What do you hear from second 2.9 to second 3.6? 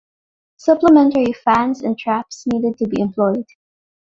employed.